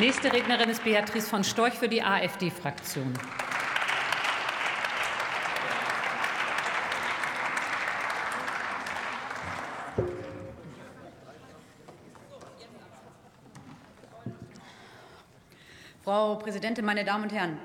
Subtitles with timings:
[0.00, 3.12] Nächste Rednerin ist Beatrice von Storch für die AfD-Fraktion.
[16.02, 17.58] Frau Präsidentin, meine Damen und Herren!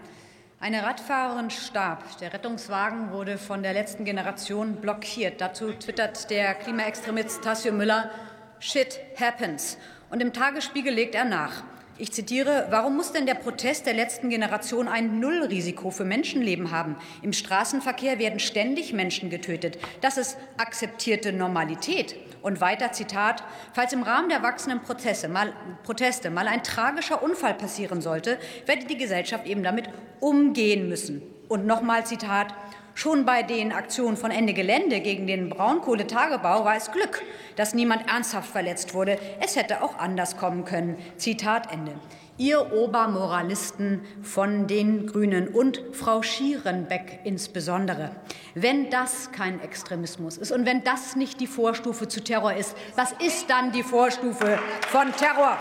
[0.60, 2.18] Eine Radfahrerin starb.
[2.18, 5.40] Der Rettungswagen wurde von der letzten Generation blockiert.
[5.40, 8.12] Dazu twittert der Klimaextremist Tassio Müller,
[8.60, 9.78] Shit happens.
[10.10, 11.64] Und im Tagesspiegel legt er nach.
[11.98, 16.98] Ich zitiere, warum muss denn der Protest der letzten Generation ein Nullrisiko für Menschenleben haben?
[17.22, 19.78] Im Straßenverkehr werden ständig Menschen getötet.
[20.02, 22.18] Das ist akzeptierte Normalität.
[22.42, 25.54] Und weiter Zitat, falls im Rahmen der wachsenden Prozesse mal,
[25.84, 29.88] Proteste mal ein tragischer Unfall passieren sollte, werde die Gesellschaft eben damit
[30.20, 31.22] umgehen müssen.
[31.48, 32.54] Und nochmal Zitat,
[32.98, 37.22] Schon bei den Aktionen von Ende Gelände gegen den Braunkohletagebau war es Glück,
[37.58, 39.20] dass niemand ernsthaft verletzt wurde.
[39.42, 40.98] Es hätte auch anders kommen können.
[41.18, 41.92] Zitat Ende.
[42.38, 48.12] Ihr Obermoralisten von den Grünen und Frau Schierenbeck insbesondere.
[48.56, 53.12] Wenn das kein Extremismus ist und wenn das nicht die Vorstufe zu Terror ist, was
[53.12, 55.58] ist dann die Vorstufe von Terror?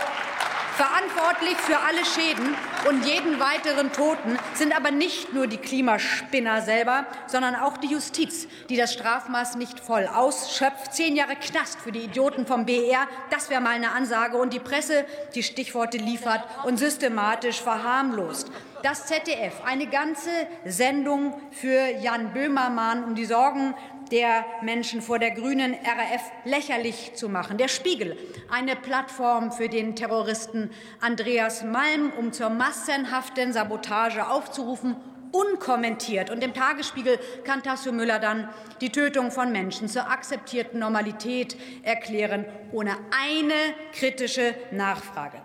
[0.76, 2.52] Verantwortlich für alle Schäden
[2.88, 8.48] und jeden weiteren Toten sind aber nicht nur die Klimaspinner selber, sondern auch die Justiz,
[8.68, 10.92] die das Strafmaß nicht voll ausschöpft.
[10.92, 14.36] Zehn Jahre Knast für die Idioten vom BR, das wäre mal eine Ansage.
[14.36, 15.04] Und die Presse,
[15.36, 18.50] die Stichworte liefert und systematisch verharmlost
[18.84, 20.30] das ZDF eine ganze
[20.66, 23.74] Sendung für Jan Böhmermann, um die Sorgen
[24.12, 27.56] der Menschen vor der grünen RAF lächerlich zu machen.
[27.56, 28.18] Der Spiegel,
[28.50, 34.96] eine Plattform für den Terroristen Andreas Malm, um zur massenhaften Sabotage aufzurufen
[35.32, 36.30] unkommentiert.
[36.30, 38.50] Und im Tagesspiegel kann Tasso Müller dann
[38.82, 43.54] die Tötung von Menschen zur akzeptierten Normalität erklären, ohne eine
[43.92, 45.40] kritische Nachfrage.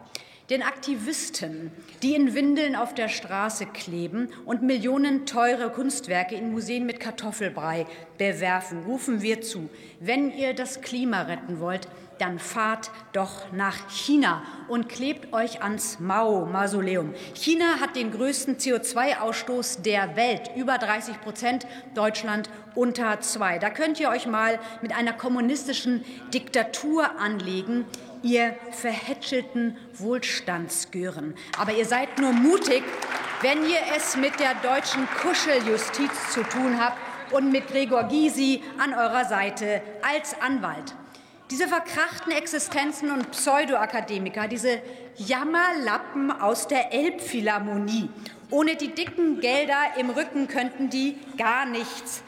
[0.50, 1.70] Den Aktivisten,
[2.02, 7.86] die in Windeln auf der Straße kleben und Millionen teure Kunstwerke in Museen mit Kartoffelbrei
[8.18, 9.70] bewerfen, rufen wir zu,
[10.00, 11.88] wenn ihr das Klima retten wollt,
[12.20, 17.14] dann fahrt doch nach China und klebt euch ans Mao-Mausoleum.
[17.34, 21.66] China hat den größten CO2-Ausstoß der Welt, über 30 Prozent,
[21.96, 23.58] Deutschland unter zwei.
[23.58, 27.86] Da könnt ihr euch mal mit einer kommunistischen Diktatur anlegen
[28.24, 31.36] ihr verhätschelten Wohlstandsgören.
[31.58, 32.84] Aber ihr seid nur mutig,
[33.42, 36.98] wenn ihr es mit der deutschen Kuscheljustiz zu tun habt
[37.32, 40.96] und mit Gregor Gysi an eurer Seite als Anwalt.
[41.52, 44.82] Diese verkrachten Existenzen und Pseudoakademiker, diese
[45.18, 48.10] Jammerlappen aus der Elbphilharmonie,
[48.52, 52.22] ohne die dicken Gelder im Rücken könnten die gar nichts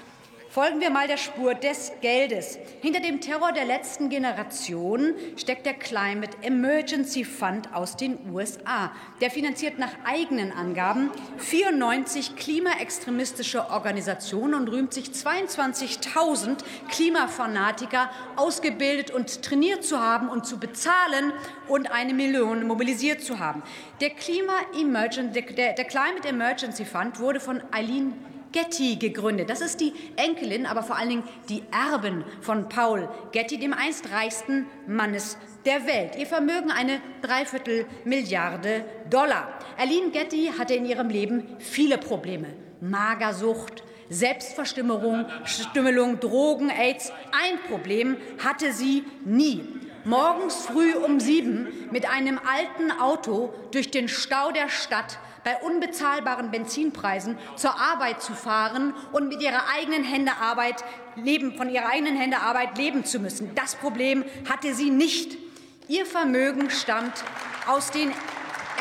[0.51, 2.59] Folgen wir mal der Spur des Geldes.
[2.81, 8.91] Hinter dem Terror der letzten Generation steckt der Climate Emergency Fund aus den USA.
[9.21, 16.57] Der finanziert nach eigenen Angaben 94 klimaextremistische Organisationen und rühmt sich 22.000
[16.89, 21.31] Klimafanatiker ausgebildet und trainiert zu haben und zu bezahlen
[21.69, 23.63] und eine Million mobilisiert zu haben.
[24.01, 28.15] Der, Klima Emergency, der, der Climate Emergency Fund wurde von Eileen
[28.51, 29.49] Getty gegründet.
[29.49, 34.11] Das ist die Enkelin, aber vor allen Dingen die Erbin von Paul Getty, dem einst
[34.11, 36.15] reichsten Mannes der Welt.
[36.17, 39.59] Ihr Vermögen eine Dreiviertel Milliarde Dollar.
[39.77, 42.47] Aline Getty hatte in ihrem Leben viele Probleme.
[42.81, 47.11] Magersucht, Selbstverstümmelung, Stümmelung, Drogen, AIDS.
[47.31, 49.63] Ein Problem hatte sie nie.
[50.03, 56.51] Morgens früh um sieben mit einem alten Auto durch den Stau der Stadt bei unbezahlbaren
[56.51, 60.83] Benzinpreisen zur Arbeit zu fahren und mit ihrer eigenen Hände Arbeit
[61.15, 63.53] leben, von ihrer eigenen Hände Arbeit leben zu müssen.
[63.55, 65.37] Das Problem hatte sie nicht.
[65.87, 67.23] Ihr Vermögen stammt
[67.67, 68.11] aus den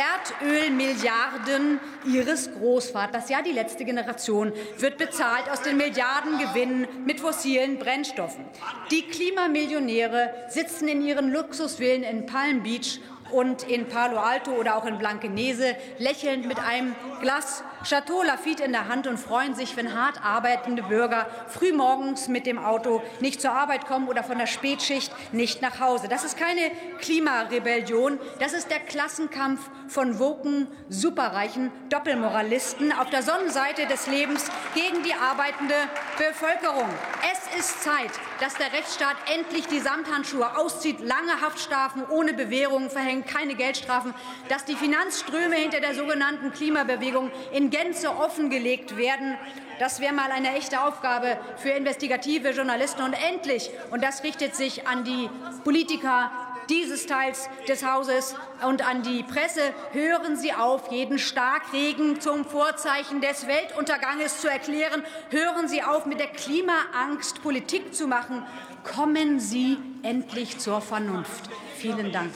[0.00, 8.44] Erdölmilliarden ihres Großvaters, ja die letzte Generation, wird bezahlt aus den Milliardengewinnen mit fossilen Brennstoffen.
[8.90, 13.00] Die Klimamillionäre sitzen in ihren Luxusvillen in Palm Beach
[13.30, 18.72] und in Palo Alto oder auch in Blankenese lächelnd mit einem Glas Chateau Lafitte in
[18.72, 23.52] der Hand und freuen sich, wenn hart arbeitende Bürger frühmorgens mit dem Auto nicht zur
[23.52, 26.08] Arbeit kommen oder von der Spätschicht nicht nach Hause.
[26.08, 33.86] Das ist keine Klimarebellion, das ist der Klassenkampf von woken, superreichen Doppelmoralisten auf der Sonnenseite
[33.86, 34.44] des Lebens
[34.74, 35.74] gegen die arbeitende
[36.18, 36.88] Bevölkerung.
[37.32, 38.10] Es ist Zeit,
[38.40, 44.14] dass der Rechtsstaat endlich die Samthandschuhe auszieht, lange Haftstrafen ohne Bewährung verhängt, keine Geldstrafen,
[44.48, 47.30] dass die Finanzströme hinter der sogenannten Klimabewegung
[47.70, 49.36] Gänze offengelegt werden.
[49.78, 53.02] Das wäre mal eine echte Aufgabe für investigative Journalisten.
[53.02, 55.30] Und endlich, und das richtet sich an die
[55.64, 56.30] Politiker
[56.70, 58.36] dieses Teils des Hauses
[58.66, 59.60] und an die Presse,
[59.92, 65.02] hören Sie auf, jeden Starkregen zum Vorzeichen des Weltunterganges zu erklären.
[65.30, 68.44] Hören Sie auf, mit der Klimaangst Politik zu machen.
[68.84, 71.50] Kommen Sie endlich zur Vernunft.
[71.76, 72.32] Vielen Dank.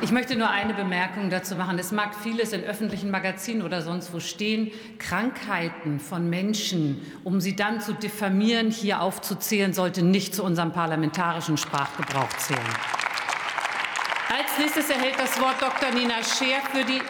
[0.00, 1.78] Ich möchte nur eine Bemerkung dazu machen.
[1.78, 4.70] Es mag vieles in öffentlichen Magazinen oder sonst wo stehen.
[4.98, 11.56] Krankheiten von Menschen, um sie dann zu diffamieren, hier aufzuzählen, sollte nicht zu unserem parlamentarischen
[11.56, 12.60] Sprachgebrauch zählen.
[14.28, 15.90] Als nächstes erhält das Wort Dr.
[15.92, 17.00] Nina Scheer für die